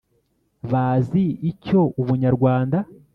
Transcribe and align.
bazi 0.71 1.23
icyo 1.51 1.81
ubunyarwanda 2.01 2.77